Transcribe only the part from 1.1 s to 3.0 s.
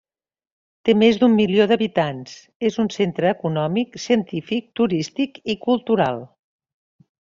d'un milió d'habitants; és un